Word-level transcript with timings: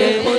Oh, 0.00 0.38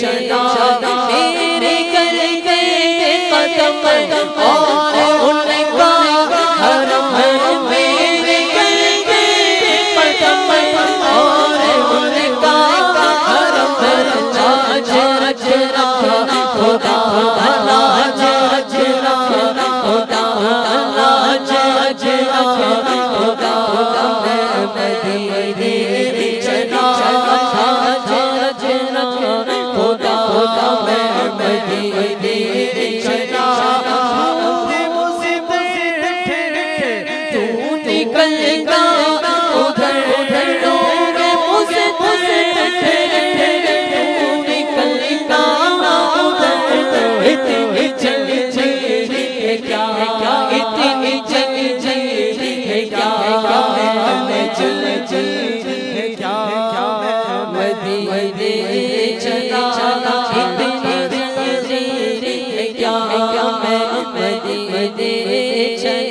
Krishna 0.00 0.77
day. 32.20 32.57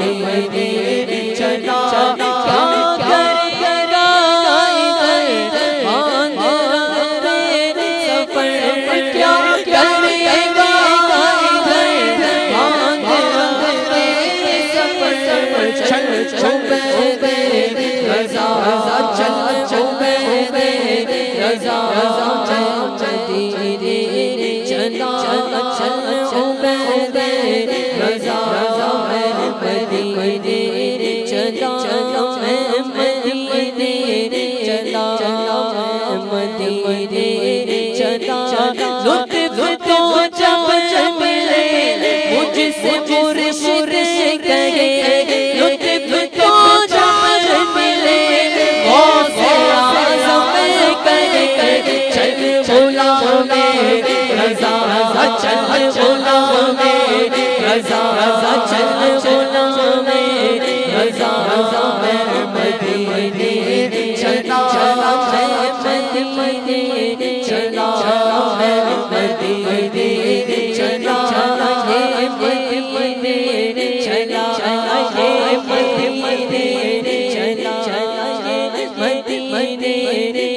Devi 0.00 0.89
لطف 38.70 39.58
تو 39.84 40.20
جب 40.38 40.68
جب 40.90 41.20
ملے 41.20 41.64
مجھ 42.32 42.58
سے 42.74 42.90
مرشد 43.08 44.44
کہے 44.44 45.54
لطف 45.56 46.12
تو 46.36 46.50
جب 46.86 47.76
ملے 47.76 48.68
غوث 48.84 49.40
اعظم 49.40 50.54
کہے 51.04 52.10
چل 52.14 52.62
بولا 52.68 53.12
میں 53.48 54.02
رضا 54.32 54.76
چل 55.42 55.88
بولا 55.96 56.38
میں 56.78 57.28
رضا 57.64 58.02
چل 58.70 59.18
بولا 59.24 59.90
میں 60.02 60.58
رضا 60.94 61.32
میں 62.02 62.44
مدینے 62.54 64.14
چلا 64.16 64.62
چلا 64.72 65.12
مدینے 66.12 66.99
Madinah 79.60 80.49